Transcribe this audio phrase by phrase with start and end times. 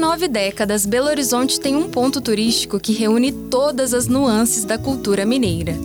[0.00, 5.26] nove décadas, Belo Horizonte tem um ponto turístico que reúne todas as nuances da cultura
[5.26, 5.76] mineira.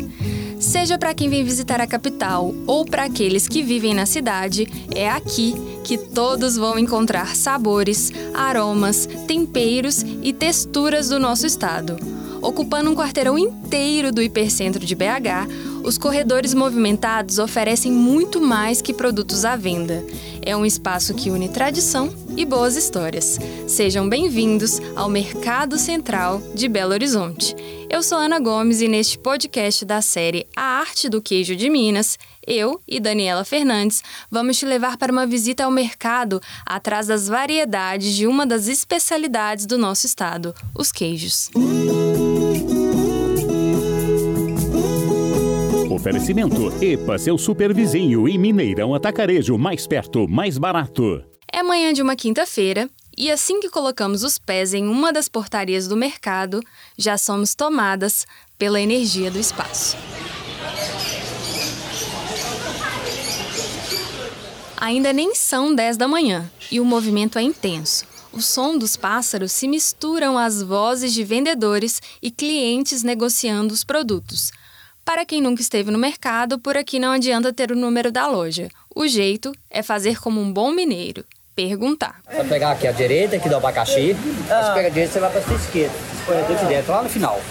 [0.58, 5.10] Seja para quem vem visitar a capital ou para aqueles que vivem na cidade, é
[5.10, 11.98] aqui que todos vão encontrar sabores, aromas, temperos e texturas do nosso estado.
[12.42, 15.50] Ocupando um quarteirão inteiro do hipercentro de BH,
[15.84, 20.06] os corredores movimentados oferecem muito mais que produtos à venda.
[20.42, 23.40] É um espaço que une tradição e boas histórias.
[23.68, 27.56] Sejam bem-vindos ao Mercado Central de Belo Horizonte.
[27.90, 32.18] Eu sou Ana Gomes e neste podcast da série A Arte do Queijo de Minas,
[32.46, 38.14] eu e Daniela Fernandes vamos te levar para uma visita ao mercado atrás das variedades
[38.16, 41.50] de uma das especialidades do nosso estado, os queijos.
[45.90, 51.35] Oferecimento EPA, seu supervizinho e Mineirão Atacarejo, mais perto, mais barato.
[51.52, 55.88] É manhã de uma quinta-feira e assim que colocamos os pés em uma das portarias
[55.88, 56.62] do mercado,
[56.98, 58.26] já somos tomadas
[58.58, 59.96] pela energia do espaço.
[64.78, 68.06] Ainda nem são 10 da manhã e o movimento é intenso.
[68.34, 74.52] O som dos pássaros se misturam às vozes de vendedores e clientes negociando os produtos.
[75.06, 78.70] Para quem nunca esteve no mercado, por aqui não adianta ter o número da loja.
[78.94, 81.24] O jeito é fazer como um bom mineiro,
[81.56, 82.20] perguntar.
[82.32, 84.16] Vai pegar aqui a direita, aqui do abacaxi.
[84.50, 84.64] Ah.
[84.64, 85.96] Você pega a direita, você vai para sua esquerda.
[86.20, 87.42] Escolha aqui dentro, lá no final.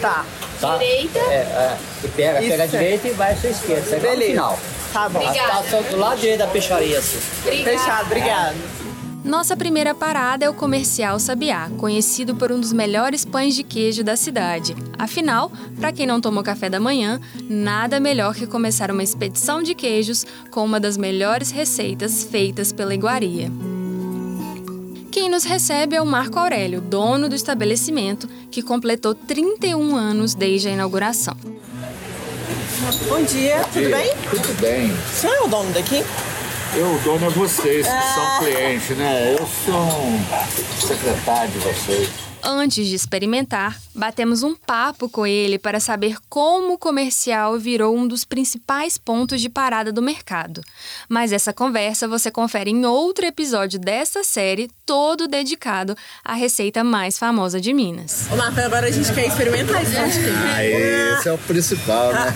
[0.00, 0.24] Tá.
[0.60, 0.76] tá?
[0.78, 1.18] Direita?
[1.18, 1.76] É, é.
[2.04, 3.82] E pega, pega a direita e vai à sua esquerda.
[3.82, 4.58] Você vai no final.
[4.92, 5.20] Tá bom.
[5.20, 5.62] Obrigada.
[5.62, 6.98] Tá do lado direito da peixaria.
[6.98, 7.20] Assim.
[7.44, 7.78] Obrigada.
[7.78, 8.79] Fechado, obrigado.
[9.24, 14.02] Nossa primeira parada é o Comercial Sabiá, conhecido por um dos melhores pães de queijo
[14.02, 14.74] da cidade.
[14.98, 19.74] Afinal, para quem não tomou café da manhã, nada melhor que começar uma expedição de
[19.74, 23.50] queijos com uma das melhores receitas feitas pela iguaria.
[25.10, 30.68] Quem nos recebe é o Marco Aurélio, dono do estabelecimento, que completou 31 anos desde
[30.68, 31.36] a inauguração.
[33.06, 34.12] Bom dia, Bom tudo bem?
[34.30, 34.90] Tudo bem.
[34.90, 36.02] O senhor é o dono daqui?
[36.74, 38.12] Eu, dono é vocês, que Ah.
[38.14, 39.36] são clientes, né?
[39.38, 40.24] Eu sou um
[40.80, 42.29] secretário de vocês.
[42.42, 48.08] Antes de experimentar, batemos um papo com ele para saber como o comercial virou um
[48.08, 50.62] dos principais pontos de parada do mercado.
[51.08, 57.18] Mas essa conversa você confere em outro episódio dessa série, todo dedicado à receita mais
[57.18, 58.26] famosa de Minas.
[58.30, 60.38] Ô, Marta, agora a gente quer experimentar esse pão de queijo.
[60.54, 62.34] Ah, esse é o principal, né?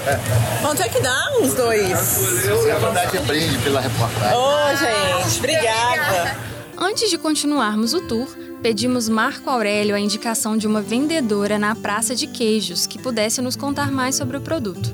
[0.62, 1.90] Quanto é que dá os dois?
[1.90, 4.36] Você vai dar de brinde pela reportagem.
[4.36, 6.53] Ô, gente, obrigada.
[6.76, 8.28] Antes de continuarmos o tour,
[8.60, 13.54] pedimos Marco Aurélio a indicação de uma vendedora na praça de queijos que pudesse nos
[13.54, 14.92] contar mais sobre o produto.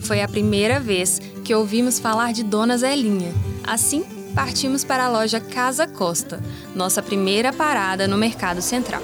[0.00, 3.32] Foi a primeira vez que ouvimos falar de Dona Zelinha.
[3.64, 4.04] Assim,
[4.34, 6.42] partimos para a loja Casa Costa,
[6.74, 9.02] nossa primeira parada no Mercado Central.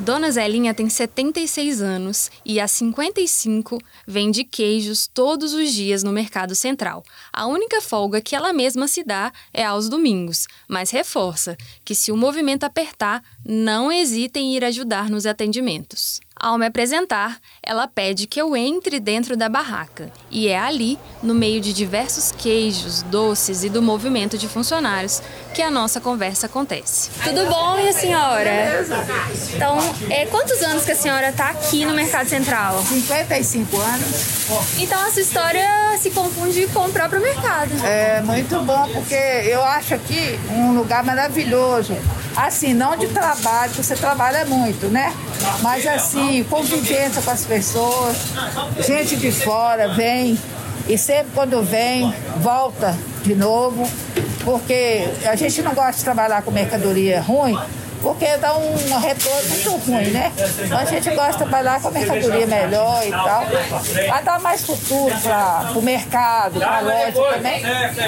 [0.00, 6.54] Dona Zelinha tem 76 anos e há 55 vende queijos todos os dias no Mercado
[6.54, 7.04] Central.
[7.30, 12.10] A única folga que ela mesma se dá é aos domingos, mas reforça que se
[12.10, 16.18] o movimento apertar, não hesite em ir ajudar nos atendimentos.
[16.42, 21.34] Ao me apresentar, ela pede que eu entre dentro da barraca, e é ali, no
[21.34, 25.20] meio de diversos queijos, doces e do movimento de funcionários,
[25.52, 27.10] que a nossa conversa acontece.
[27.22, 28.86] Tudo bom, e a senhora?
[29.54, 29.76] Então,
[30.08, 32.82] é, quantos anos que a senhora está aqui no Mercado Central?
[32.84, 34.78] 55 anos.
[34.78, 35.68] Então, a sua história
[35.98, 37.70] se confunde com o próprio mercado.
[37.84, 41.94] É muito bom porque eu acho aqui um lugar maravilhoso.
[42.34, 45.12] Assim, não de trabalho, porque você trabalha muito, né?
[45.62, 48.16] Mas assim, convivência com as pessoas,
[48.86, 50.38] gente de fora vem
[50.88, 53.88] e sempre quando vem, volta de novo,
[54.44, 57.56] porque a gente não gosta de trabalhar com mercadoria ruim,
[58.02, 60.32] porque dá um retorno muito ruim, né?
[60.70, 63.44] A gente gosta de trabalhar com mercadoria melhor e tal.
[64.08, 67.62] Vai dar mais futuro para o mercado, para a loja também.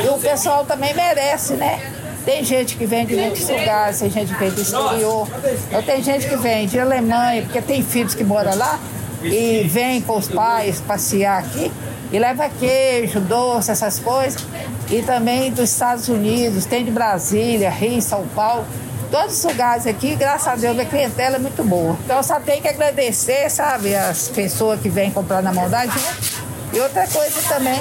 [0.05, 1.93] E o pessoal também merece, né?
[2.25, 5.29] Tem gente que vem de muitos lugares, tem gente que vem do exterior.
[5.71, 8.79] Eu tenho gente que vem de Alemanha, porque tem filhos que moram lá
[9.23, 11.71] e vem com os pais passear aqui
[12.13, 14.45] e leva queijo, doce, essas coisas.
[14.91, 18.65] E também dos Estados Unidos, tem de Brasília, Rio, São Paulo.
[19.11, 21.97] Todos os lugares aqui, graças a Deus, a clientela é muito boa.
[22.05, 26.43] Então só tem que agradecer, sabe, as pessoas que vêm comprar na mão gente.
[26.73, 27.81] E outra coisa também,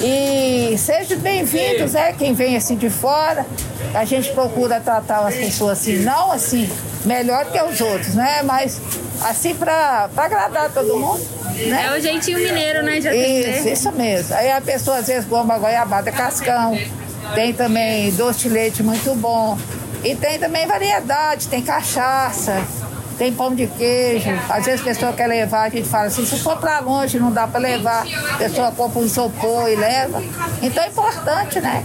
[0.00, 2.12] e sejam bem-vindos, né?
[2.12, 3.46] Quem vem assim de fora,
[3.94, 6.68] a gente procura tratar as pessoas assim, não assim,
[7.04, 8.42] melhor que os outros, né?
[8.42, 8.80] Mas
[9.22, 11.22] assim para agradar todo mundo.
[11.54, 11.86] Né?
[11.86, 14.34] É o jeitinho mineiro, né, de Isso, isso mesmo.
[14.34, 16.76] Aí a pessoa às vezes goma goiabada cascão,
[17.34, 19.56] tem também doce de leite muito bom.
[20.02, 22.62] E tem também variedade, tem cachaça,
[23.14, 24.30] tem pão de queijo.
[24.48, 27.32] Às vezes a pessoa quer levar, a gente fala assim, se for para longe não
[27.32, 30.22] dá para levar, a pessoa compra um isopor e leva.
[30.62, 31.84] Então é importante, né?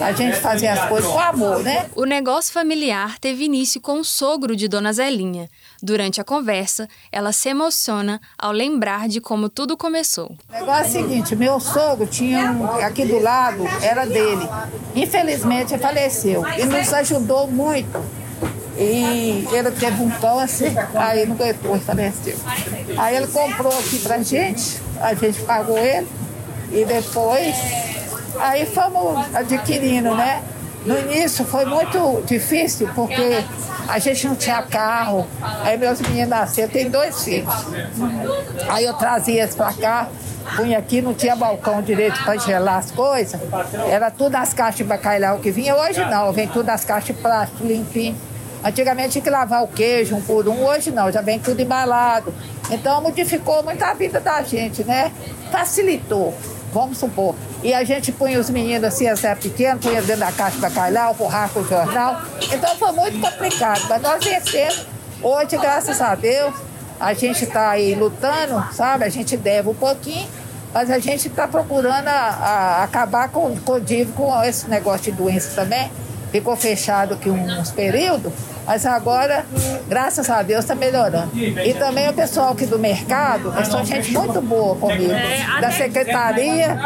[0.00, 1.86] A gente fazer as coisas com amor, né?
[1.94, 5.46] O negócio familiar teve início com o sogro de Dona Zelinha.
[5.82, 10.34] Durante a conversa, ela se emociona ao lembrar de como tudo começou.
[10.48, 14.48] O negócio é o seguinte, meu sogro tinha um, aqui do lado, era dele.
[14.94, 18.19] Infelizmente faleceu e nos ajudou muito.
[18.80, 22.36] E ele teve um câncer, aí não aguentou faleceu.
[22.96, 26.08] Aí ele comprou aqui pra gente, a gente pagou ele
[26.72, 27.54] e depois
[28.38, 30.42] Aí fomos adquirindo, né?
[30.84, 33.44] No início foi muito difícil, porque
[33.86, 35.26] a gente não tinha carro.
[35.62, 37.52] Aí meus meninos nasceram, tenho dois filhos.
[38.68, 40.08] Aí eu trazia eles para cá,
[40.56, 43.38] punha aqui, não tinha balcão direito para gelar as coisas.
[43.90, 45.76] Era tudo as caixas de bacalhau que vinha.
[45.76, 48.16] Hoje não, vem tudo as caixas de plástico limpinho.
[48.64, 52.34] Antigamente tinha que lavar o queijo um por um, hoje não, já vem tudo embalado.
[52.70, 55.10] Então modificou muito a vida da gente, né?
[55.50, 56.34] Facilitou
[56.72, 57.34] vamos supor.
[57.62, 60.62] E a gente punha os meninos assim, as era pequeno, punha dentro da caixa de
[60.62, 62.22] bacalhau, forrar com o jornal.
[62.50, 64.86] Então foi muito complicado, mas nós vencemos.
[65.22, 66.54] Hoje, graças a Deus,
[66.98, 69.04] a gente está aí lutando, sabe?
[69.04, 70.26] A gente deve um pouquinho,
[70.72, 73.80] mas a gente está procurando a, a, acabar com, com,
[74.16, 75.90] com esse negócio de doença também.
[76.30, 78.32] Ficou fechado aqui uns períodos,
[78.66, 79.44] mas agora,
[79.88, 81.30] graças a Deus, está melhorando.
[81.36, 85.12] E também o pessoal aqui do mercado, é só gente muito boa comigo.
[85.12, 86.78] É, da secretaria,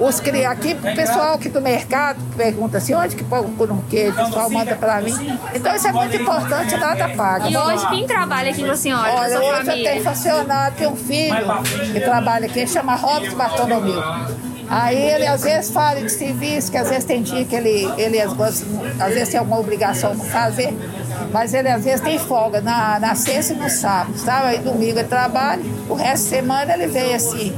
[0.00, 4.24] os aqui, o pessoal aqui do mercado pergunta assim, onde que por um queijo, o
[4.24, 5.38] pessoal manda para mim.
[5.54, 7.48] Então isso é muito importante, nada paga.
[7.48, 9.12] E hoje quem trabalha aqui com a senhora?
[9.12, 11.62] Olha, hoje eu tenho funcionário, tenho um filho
[11.92, 14.02] que trabalha aqui, chama Robson Bartolomeu.
[14.68, 18.20] Aí ele às vezes fala de serviço, que às vezes tem dia que ele, ele
[18.20, 18.34] às
[19.14, 20.76] vezes tem alguma obrigação para fazer.
[21.32, 24.48] Mas ele às vezes tem folga na, na sexta e no sábado, sabe?
[24.48, 27.54] Aí domingo ele trabalha, o resto de semana ele vem assim,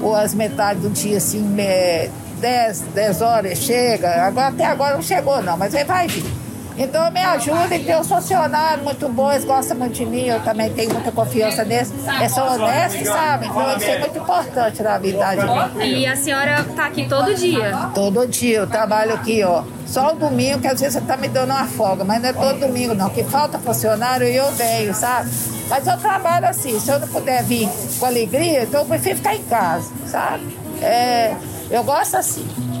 [0.00, 2.10] ou as metades do dia assim, é,
[2.40, 4.26] 10, 10 horas chega.
[4.26, 6.41] Agora, até agora não chegou não, mas ele vai vir.
[6.76, 10.72] Então me ajuda e tem os funcionários muito bons, gostam muito de mim, eu também
[10.72, 11.92] tenho muita confiança neles.
[12.18, 13.46] Eles são honestos, sabe?
[13.46, 15.86] Então isso é muito importante na vida da gente.
[15.86, 17.90] E a senhora está aqui todo dia?
[17.94, 19.64] Todo dia, eu trabalho aqui, ó.
[19.86, 22.32] Só o domingo, que às vezes você está me dando uma folga, mas não é
[22.32, 25.30] todo domingo não, que falta funcionário e eu venho, sabe?
[25.68, 27.68] Mas eu trabalho assim, se eu não puder vir
[27.98, 30.56] com alegria, então eu prefiro ficar em casa, sabe?
[30.80, 31.34] É,
[31.70, 32.71] eu gosto assim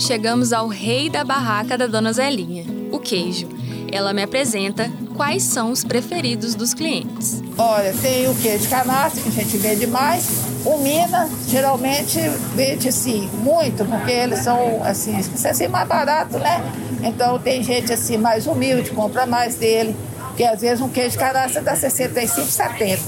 [0.00, 3.48] chegamos ao rei da barraca da Dona Zelinha, o queijo.
[3.92, 7.42] Ela me apresenta quais são os preferidos dos clientes.
[7.58, 10.26] Olha, tem o queijo canastra, que a gente vende mais.
[10.64, 12.18] O Minas, geralmente,
[12.54, 16.62] vende assim, muito, porque eles são, assim, assim, mais barato, né?
[17.02, 19.94] Então, tem gente, assim, mais humilde, compra mais dele.
[20.28, 23.02] Porque, às vezes, um queijo canastra dá 65, 70.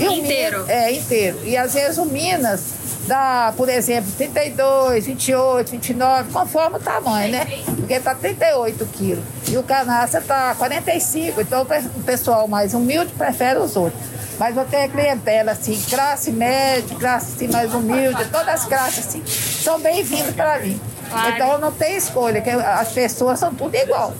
[0.00, 0.58] E inteiro?
[0.58, 1.38] Minas, é, inteiro.
[1.44, 7.46] E, às vezes, o Minas dá, por exemplo, 32, 28, 29, conforme o tamanho, né?
[7.76, 9.24] Porque tá 38 quilos.
[9.48, 14.02] E o canastra tá 45, então o pessoal mais humilde prefere os outros.
[14.38, 19.22] Mas eu tenho clientela assim, classe média, classe assim, mais humilde, todas as classes assim,
[19.26, 20.80] são bem-vindas para mim.
[21.14, 21.34] Claro.
[21.34, 24.12] Então não tem escolha, que as pessoas são tudo igual,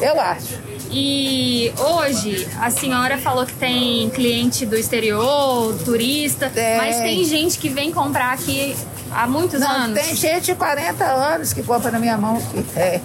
[0.00, 0.58] eu acho.
[0.90, 6.76] E hoje a senhora falou que tem cliente do exterior, turista, é.
[6.76, 8.74] mas tem gente que vem comprar aqui
[9.10, 10.00] há muitos Não, anos.
[10.00, 12.40] Tem gente de 40 anos que compra na minha mão.
[12.76, 13.00] É,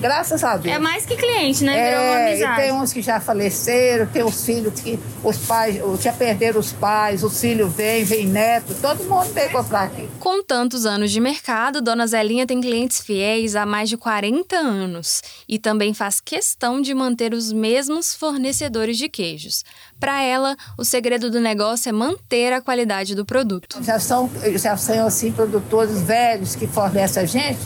[0.00, 0.74] graças a Deus.
[0.74, 1.72] É mais que cliente, né?
[1.72, 2.38] Virou é.
[2.38, 6.72] E tem uns que já faleceram, tem os filhos que os pais, já perderam os
[6.72, 10.08] pais, os filhos vêm, vem neto, todo mundo vem comprar aqui.
[10.20, 15.22] Com tantos anos de mercado, Dona Zelinha tem clientes fiéis há mais de 40 anos
[15.48, 19.64] e também faz questão de manter os mesmos fornecedores de queijos.
[19.98, 23.82] Para ela, o segredo do negócio é manter a qualidade do produto.
[23.82, 27.58] Já são, já são assim, produtores velhos que fornecem a gente,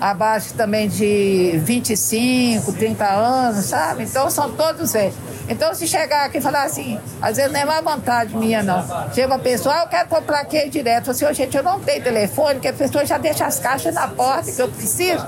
[0.00, 4.04] abaixo também de 25, 30 anos, sabe?
[4.04, 5.14] Então são todos velhos.
[5.48, 8.82] Então, se chegar aqui e falar assim, às vezes não é mais vontade minha, não.
[9.12, 11.10] Chega uma pessoa, ah, eu quero comprar aqui direto.
[11.10, 14.08] Assim, oh, gente, eu não tenho telefone, que a pessoa já deixa as caixas na
[14.08, 15.26] porta que eu preciso.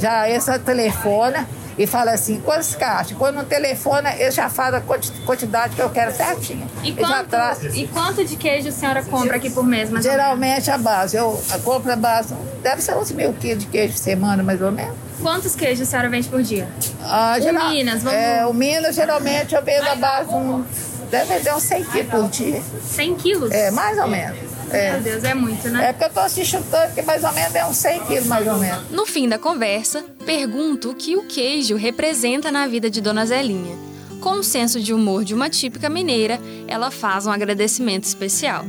[0.00, 1.48] Já essa telefona
[1.78, 3.16] e fala assim, quantas caixas?
[3.16, 4.80] Quando telefona, ele já fala a
[5.24, 6.66] quantidade que eu quero certinho.
[6.82, 7.36] E quanto,
[7.74, 11.92] e quanto de queijo a senhora compra aqui por mês, Geralmente a base, eu compro
[11.92, 14.94] a base, deve ser uns mil quilos de queijo por semana, mais ou menos.
[15.20, 16.68] Quantos queijos a senhora vende por dia?
[17.02, 18.18] Ah, o geral, Minas, vamos...
[18.18, 20.64] É, o Minas, geralmente, eu vendo a base, um,
[21.10, 22.62] deve vender uns 100 quilos por dia.
[22.82, 23.50] 100 quilos?
[23.52, 24.51] É, mais ou menos.
[24.72, 24.92] É.
[24.92, 25.88] Meu Deus, é muito, né?
[25.88, 28.46] É porque eu tô se chutando que mais ou menos é uns 100 quilos, mais
[28.46, 28.90] ou menos.
[28.90, 33.76] No fim da conversa, pergunto o que o queijo representa na vida de Dona Zelinha.
[34.20, 36.38] Com o senso de humor de uma típica mineira,
[36.68, 38.64] ela faz um agradecimento especial.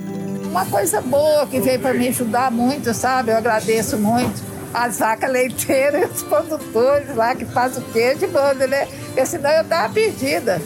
[0.45, 3.31] Uma coisa boa que veio para me ajudar muito, sabe?
[3.31, 4.41] Eu agradeço muito.
[4.74, 8.88] As vacas leiteiras e os produtores lá que fazem o queijo, mano, né?
[9.05, 10.60] Porque senão eu tava perdida,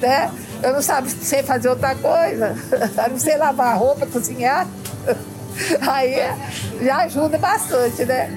[0.00, 0.30] né?
[0.62, 2.56] Eu não sabia sei fazer outra coisa,
[3.04, 4.66] eu não sei lavar roupa, cozinhar.
[5.80, 6.16] Aí
[6.82, 8.30] já ajuda bastante, né?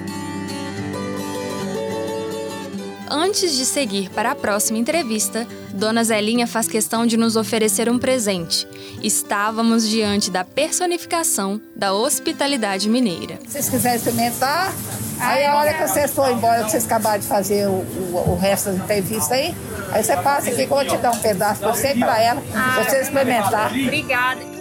[3.08, 7.98] Antes de seguir para a próxima entrevista, Dona Zelinha faz questão de nos oferecer um
[7.98, 8.66] presente.
[9.02, 13.38] Estávamos diante da personificação da hospitalidade mineira.
[13.46, 14.74] Se vocês quiserem experimentar,
[15.20, 18.36] aí a hora que vocês forem embora, que vocês acabarem de fazer o, o, o
[18.36, 19.54] resto da entrevista aí,
[19.92, 22.20] aí você passa aqui que eu vou te dar um pedaço para você e para
[22.20, 23.70] ela, pra você experimentar.
[23.70, 24.55] Obrigada.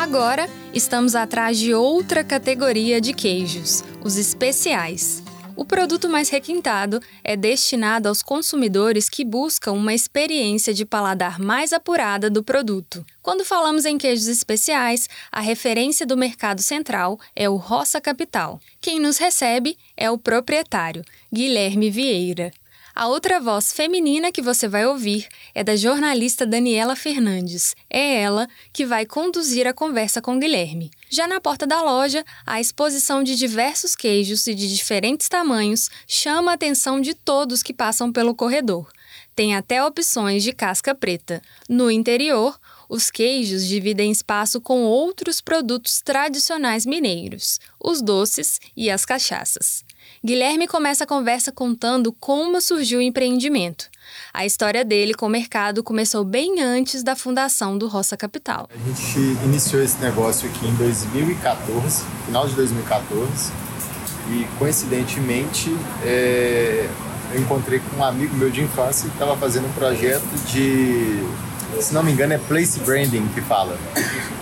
[0.00, 5.22] Agora, estamos atrás de outra categoria de queijos, os especiais.
[5.54, 11.70] O produto mais requintado é destinado aos consumidores que buscam uma experiência de paladar mais
[11.74, 13.04] apurada do produto.
[13.20, 18.58] Quando falamos em queijos especiais, a referência do mercado central é o Roça Capital.
[18.80, 22.50] Quem nos recebe é o proprietário, Guilherme Vieira.
[22.94, 27.74] A outra voz feminina que você vai ouvir é da jornalista Daniela Fernandes.
[27.88, 30.90] É ela que vai conduzir a conversa com Guilherme.
[31.08, 36.50] Já na porta da loja, a exposição de diversos queijos e de diferentes tamanhos chama
[36.50, 38.90] a atenção de todos que passam pelo corredor.
[39.36, 41.40] Tem até opções de casca preta.
[41.68, 49.04] No interior, os queijos dividem espaço com outros produtos tradicionais mineiros, os doces e as
[49.04, 49.84] cachaças.
[50.22, 53.86] Guilherme começa a conversa contando como surgiu o empreendimento.
[54.34, 58.68] A história dele com o mercado começou bem antes da fundação do Roça Capital.
[58.68, 63.50] A gente iniciou esse negócio aqui em 2014, final de 2014,
[64.28, 65.74] e coincidentemente
[66.04, 66.86] é,
[67.32, 71.24] eu encontrei com um amigo meu de infância que estava fazendo um projeto de,
[71.80, 73.74] se não me engano, é place branding que fala,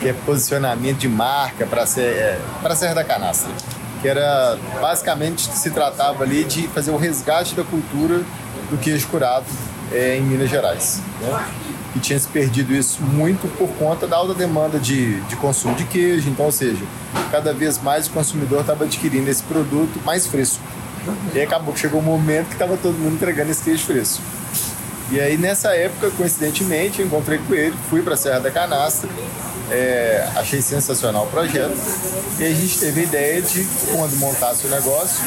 [0.00, 3.52] que é posicionamento de marca para é, para Serra da Canastra
[4.00, 8.22] que era basicamente se tratava ali de fazer o resgate da cultura
[8.70, 9.46] do queijo curado
[9.92, 11.00] é, em Minas Gerais.
[11.20, 11.48] Né?
[11.96, 15.84] E tinha se perdido isso muito por conta da alta demanda de, de consumo de
[15.84, 16.28] queijo.
[16.28, 16.84] Então, ou seja,
[17.30, 20.62] cada vez mais o consumidor estava adquirindo esse produto mais fresco.
[21.34, 24.22] E acabou que chegou um momento que estava todo mundo entregando esse queijo fresco.
[25.10, 29.08] E aí nessa época, coincidentemente, eu encontrei com ele, fui para a Serra da Canastra,
[29.70, 31.76] é, achei sensacional o projeto
[32.38, 35.24] e a gente teve a ideia de, quando montasse o negócio,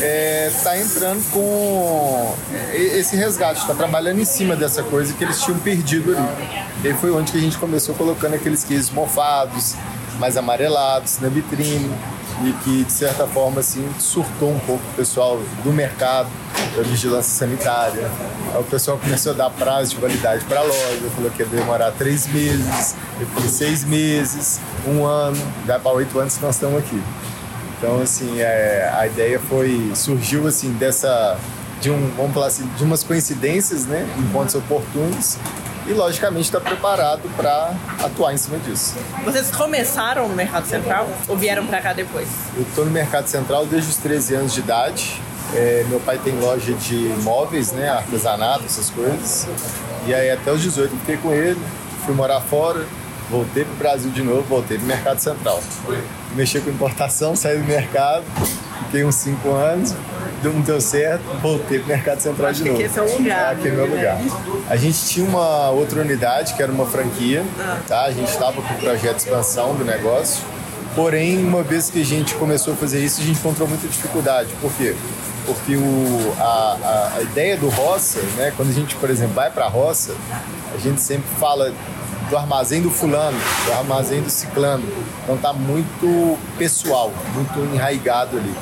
[0.00, 2.34] é, tá entrando com
[2.72, 6.66] esse resgate, tá trabalhando em cima dessa coisa que eles tinham perdido ali.
[6.82, 9.74] E aí foi onde que a gente começou colocando aqueles queijos mofados,
[10.18, 11.90] mais amarelados na vitrine,
[12.44, 16.28] e que de certa forma assim surtou um pouco o pessoal do mercado
[16.76, 18.10] da vigilância sanitária.
[18.52, 21.48] Aí o pessoal começou a dar prazo de validade para a loja, falou que ia
[21.48, 26.78] demorar três meses, depois seis meses, um ano, vai para oito anos que nós estamos
[26.78, 27.02] aqui.
[27.78, 31.38] Então assim é, a ideia foi surgiu assim dessa
[31.80, 35.38] de um vamos falar assim de umas coincidências, né, em pontos oportunos
[35.86, 38.94] e, logicamente, está preparado para atuar em cima disso.
[39.24, 42.28] Vocês começaram no Mercado Central ou vieram para cá depois?
[42.56, 45.20] Eu estou no Mercado Central desde os 13 anos de idade.
[45.54, 49.46] É, meu pai tem loja de móveis, né, artesanato, essas coisas.
[50.06, 51.60] E aí até os 18 eu fiquei com ele,
[52.04, 52.84] fui morar fora,
[53.30, 55.62] voltei para o Brasil de novo, voltei para o Mercado Central.
[56.34, 58.24] Mexi com importação, saí do mercado,
[58.84, 59.94] fiquei uns 5 anos,
[60.42, 62.82] não deu certo, voltei pro Mercado Central Acho de novo.
[62.82, 63.52] Esse é o lugar.
[63.52, 64.18] Aqui é meu lugar.
[64.68, 67.44] A gente tinha uma outra unidade, que era uma franquia,
[67.86, 68.04] tá?
[68.04, 70.44] A gente estava com o projeto de expansão do negócio.
[70.94, 74.48] Porém, uma vez que a gente começou a fazer isso, a gente encontrou muita dificuldade.
[74.60, 74.94] Por quê?
[75.44, 78.52] Porque o, a, a, a ideia do roça, né?
[78.56, 80.14] Quando a gente, por exemplo, vai para a roça,
[80.74, 81.72] a gente sempre fala
[82.28, 84.84] do armazém do fulano, do armazém do ciclano.
[85.22, 88.54] Então tá muito pessoal, muito enraigado ali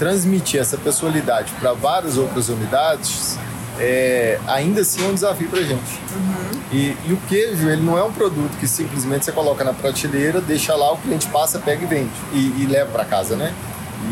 [0.00, 3.38] transmitir essa personalidade para várias outras unidades,
[3.78, 6.00] é, ainda assim é um desafio para gente.
[6.14, 6.60] Uhum.
[6.72, 10.40] E, e, o queijo, ele não é um produto que simplesmente você coloca na prateleira,
[10.40, 12.10] deixa lá, o cliente passa, pega e vende.
[12.32, 13.52] E, e leva para casa, né?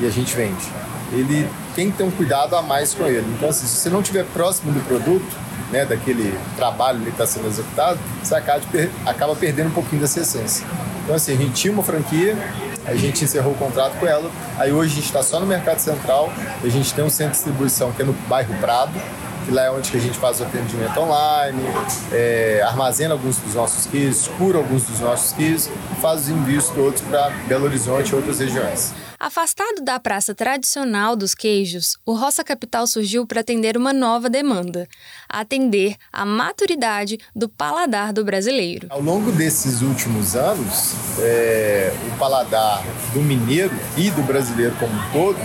[0.01, 0.63] E a gente vende.
[1.11, 3.25] Ele tem que ter um cuidado a mais com ele.
[3.37, 5.25] Então, assim, se você não estiver próximo do produto,
[5.71, 8.61] né, daquele trabalho que está sendo executado, você acaba,
[9.07, 10.67] acaba perdendo um pouquinho dessa essência.
[11.05, 12.37] Então, assim, a gente tinha uma franquia,
[12.85, 14.29] a gente encerrou o contrato com ela.
[14.59, 16.33] Aí hoje a gente está só no Mercado Central.
[16.65, 19.01] A gente tem um centro de distribuição que é no bairro Prado,
[19.47, 21.63] que lá é onde a gente faz o atendimento online,
[22.11, 25.71] é, armazena alguns dos nossos queijos, cura alguns dos nossos e
[26.03, 28.93] faz os envios todos para Belo Horizonte e outras regiões.
[29.21, 34.87] Afastado da praça tradicional dos queijos, o Roça Capital surgiu para atender uma nova demanda:
[35.29, 38.87] atender a maturidade do paladar do brasileiro.
[38.89, 45.11] Ao longo desses últimos anos, é, o paladar do mineiro e do brasileiro como um
[45.11, 45.39] todo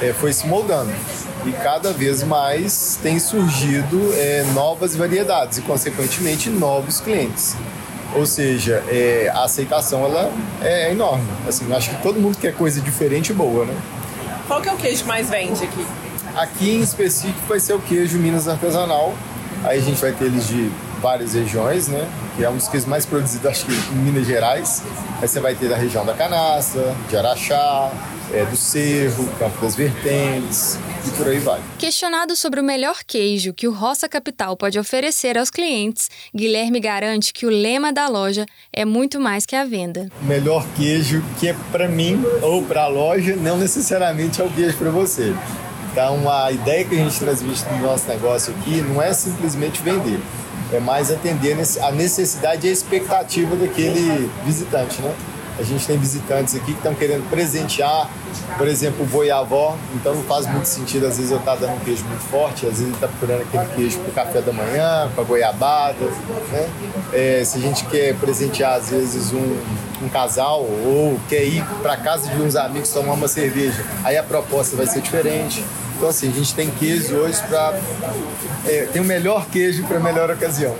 [0.00, 0.92] é, foi se moldando
[1.46, 7.54] e cada vez mais tem surgido é, novas variedades e, consequentemente, novos clientes.
[8.14, 11.26] Ou seja, é, a aceitação ela é enorme.
[11.46, 13.74] Assim, acho que todo mundo quer coisa diferente e boa, né?
[14.46, 15.86] Qual que é o queijo que mais vende aqui?
[16.34, 19.14] Aqui em específico vai ser o queijo Minas Artesanal.
[19.64, 22.08] Aí a gente vai ter eles de várias regiões, né?
[22.36, 24.82] Que é um dos queijos mais produzidos, acho que em Minas Gerais.
[25.20, 27.90] Aí você vai ter da região da Canastra, de Araxá,
[28.32, 31.60] é, do Cerro, Campo das Vertentes e por aí vai.
[31.78, 37.32] Questionado sobre o melhor queijo que o Roça Capital pode oferecer aos clientes, Guilherme garante
[37.32, 40.08] que o lema da loja é muito mais que a venda.
[40.20, 44.50] O melhor queijo que é para mim ou para a loja, não necessariamente é o
[44.50, 45.34] queijo para você.
[45.90, 50.20] Então, a ideia que a gente transmite no nosso negócio aqui não é simplesmente vender,
[50.72, 55.14] é mais atender a necessidade e a expectativa daquele visitante, né?
[55.58, 58.08] A gente tem visitantes aqui que estão querendo presentear,
[58.56, 61.74] por exemplo, o voiavó, então não faz muito sentido às vezes eu estar tá dando
[61.74, 64.52] um queijo muito forte, às vezes ele está procurando aquele queijo para o café da
[64.52, 66.04] manhã, para goiabada,
[66.52, 66.70] né?
[67.12, 69.56] É, se a gente quer presentear às vezes um,
[70.00, 74.22] um casal ou quer ir para casa de uns amigos tomar uma cerveja, aí a
[74.22, 75.64] proposta vai ser diferente.
[75.98, 77.76] Então assim, a gente tem queijo hoje para
[78.64, 80.76] é, tem o melhor queijo para a melhor ocasião.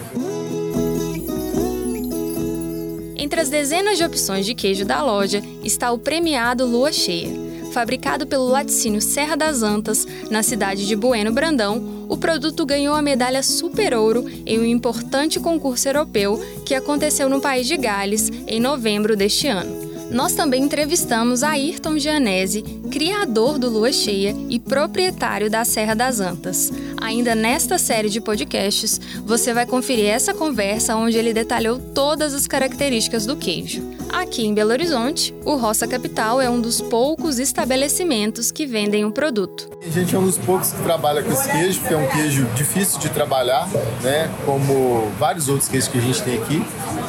[3.17, 7.49] Entre as dezenas de opções de queijo da loja está o premiado Lua Cheia.
[7.73, 13.03] Fabricado pelo laticínio Serra das Antas, na cidade de Bueno Brandão, o produto ganhou a
[13.03, 18.61] medalha Super Ouro em um importante concurso europeu que aconteceu no país de Gales em
[18.61, 19.89] novembro deste ano.
[20.11, 26.73] Nós também entrevistamos Ayrton Gianese, criador do Lua Cheia e proprietário da Serra das Antas.
[27.01, 32.47] Ainda nesta série de podcasts, você vai conferir essa conversa onde ele detalhou todas as
[32.47, 33.83] características do queijo.
[34.09, 39.13] Aqui em Belo Horizonte, o Roça Capital é um dos poucos estabelecimentos que vendem o
[39.13, 39.69] produto.
[39.87, 42.47] A gente é um dos poucos que trabalha com esse queijo, porque é um queijo
[42.55, 43.69] difícil de trabalhar,
[44.03, 44.31] né?
[44.47, 46.63] Como vários outros queijos que a gente tem aqui.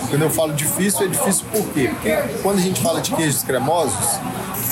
[0.09, 1.89] Quando eu falo difícil, é difícil por quê?
[1.89, 2.11] Porque
[2.43, 4.19] quando a gente fala de queijos cremosos,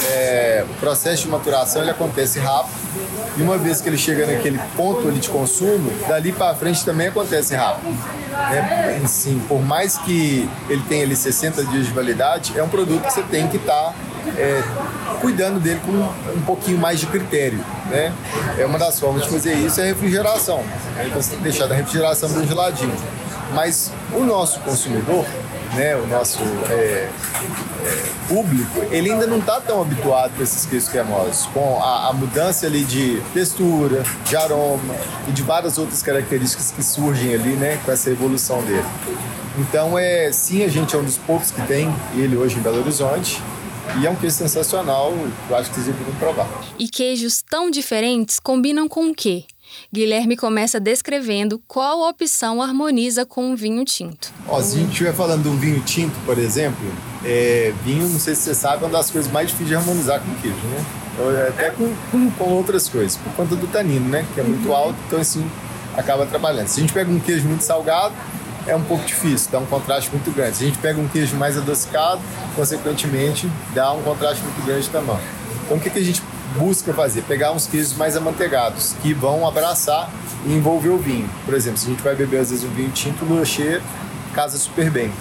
[0.05, 2.75] é, o processo de maturação ele acontece rápido
[3.37, 7.07] e uma vez que ele chega naquele ponto ali de consumo, dali para frente também
[7.07, 7.95] acontece rápido.
[8.51, 13.03] É, assim, por mais que ele tenha ali 60 dias de validade, é um produto
[13.03, 13.93] que você tem que estar tá,
[14.37, 14.63] é,
[15.21, 17.63] cuidando dele com um pouquinho mais de critério.
[17.89, 18.11] Né?
[18.57, 20.63] É uma das formas de fazer isso é a refrigeração.
[20.95, 21.11] Né?
[21.41, 22.95] Deixar da refrigeração bem geladinho.
[23.53, 25.25] Mas o nosso consumidor,
[25.75, 27.09] né, o nosso é, é,
[28.27, 32.65] público, ele ainda não está tão habituado com esses queijos cremosos, com a, a, mudança
[32.65, 34.95] ali de textura, de aroma
[35.27, 38.85] e de várias outras características que surgem ali, né, com essa evolução dele.
[39.57, 42.79] Então, é, sim, a gente é um dos poucos que tem ele hoje em Belo
[42.79, 43.41] Horizonte.
[43.99, 45.13] E é um queijo sensacional,
[45.49, 46.47] eu acho que vocês deveriam provar.
[46.77, 49.45] E queijos tão diferentes combinam com o quê?
[49.93, 54.31] Guilherme começa descrevendo qual opção harmoniza com um vinho tinto.
[54.47, 56.85] Ó, se a gente estiver falando de um vinho tinto, por exemplo,
[57.23, 60.19] é, vinho, não sei se você sabe, é uma das coisas mais difíceis de harmonizar
[60.19, 60.85] com queijo, né?
[61.19, 64.25] É, até com, com, com, outras coisas, por conta do tanino, né?
[64.33, 65.49] Que é muito alto, então assim,
[65.95, 66.67] acaba trabalhando.
[66.67, 68.13] Se a gente pega um queijo muito salgado,
[68.67, 70.57] é um pouco difícil, dá um contraste muito grande.
[70.57, 72.21] Se a gente pega um queijo mais adocicado,
[72.55, 75.17] consequentemente, dá um contraste muito grande também.
[75.65, 76.21] Então, o que, que a gente
[76.55, 77.21] busca fazer?
[77.23, 80.09] Pegar uns queijos mais amanteigados, que vão abraçar
[80.45, 81.29] e envolver o vinho.
[81.45, 83.81] Por exemplo, se a gente vai beber às vezes um vinho tinto, o cheia
[84.37, 85.11] casa super bem.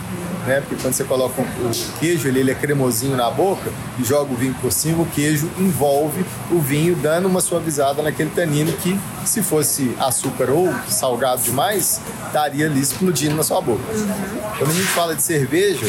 [0.46, 0.60] Né?
[0.60, 4.36] Porque quando você coloca o queijo, ele, ele é cremosinho na boca e joga o
[4.36, 9.42] vinho por cima, o queijo envolve o vinho, dando uma suavizada naquele tanino que, se
[9.42, 13.82] fosse açúcar ou salgado demais, estaria ali explodindo na sua boca.
[14.58, 15.86] Quando a gente fala de cerveja,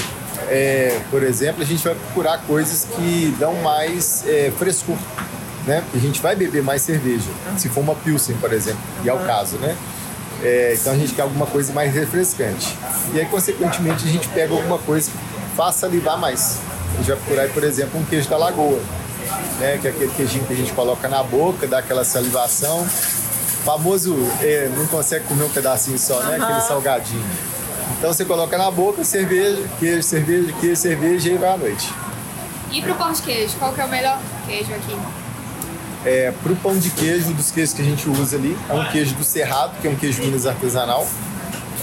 [0.49, 4.97] é, por exemplo, a gente vai procurar coisas que dão mais é, frescor
[5.67, 5.83] né?
[5.93, 9.19] a gente vai beber mais cerveja, se for uma Pilsen, por exemplo, e é o
[9.19, 9.75] caso, né?
[10.41, 12.77] É, então a gente quer alguma coisa mais refrescante.
[13.13, 15.17] E aí, consequentemente, a gente pega alguma coisa que
[15.55, 16.59] faça salivar mais.
[16.93, 18.79] A gente vai procurar, por exemplo, um queijo da lagoa,
[19.59, 19.77] né?
[19.81, 22.81] que é aquele queijinho que a gente coloca na boca, dá aquela salivação.
[22.81, 26.37] O famoso, é, não consegue comer um pedacinho só, né?
[26.39, 27.25] Aquele salgadinho.
[27.97, 31.93] Então você coloca na boca, cerveja, queijo, cerveja, queijo, cerveja e vai à noite.
[32.71, 34.97] E pro pão de queijo, qual que é o melhor queijo aqui?
[36.05, 38.85] É, para o pão de queijo, dos queijos que a gente usa ali, é um
[38.85, 41.07] queijo do Cerrado, que é um queijo Minas artesanal.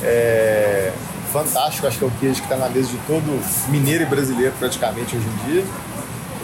[0.02, 0.92] É,
[1.32, 4.54] fantástico, acho que é o queijo que está na mesa de todo mineiro e brasileiro
[4.58, 5.64] praticamente hoje em dia.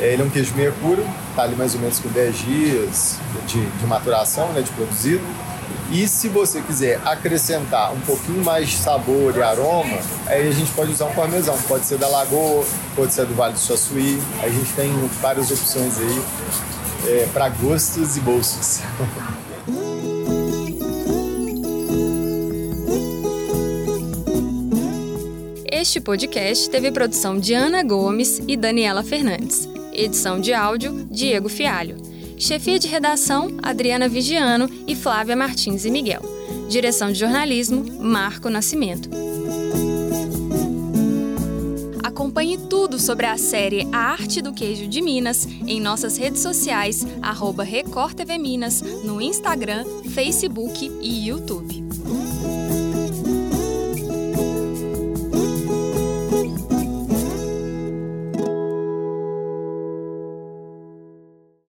[0.01, 3.17] É, ele é um queijo meia puro, está ali mais ou menos com 10 dias
[3.47, 5.23] de, de maturação, né, de produzido.
[5.91, 10.71] E se você quiser acrescentar um pouquinho mais de sabor e aroma, aí a gente
[10.71, 11.59] pode usar um parmesão.
[11.67, 14.21] Pode ser da Lagoa, pode ser do Vale do Suaçuí.
[14.41, 16.23] A gente tem várias opções aí
[17.09, 18.81] é, para gostos e bolsos.
[25.73, 29.69] Este podcast teve produção de Ana Gomes e Daniela Fernandes.
[29.93, 32.00] Edição de áudio, Diego Fialho.
[32.41, 36.23] Chefia de redação, Adriana Vigiano e Flávia Martins e Miguel.
[36.71, 39.11] Direção de jornalismo, Marco Nascimento.
[42.03, 47.07] Acompanhe tudo sobre a série A Arte do Queijo de Minas em nossas redes sociais,
[47.21, 51.90] arroba Record TV Minas, no Instagram, Facebook e YouTube.